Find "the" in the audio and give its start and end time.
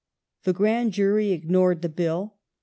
0.45-0.53, 1.83-1.89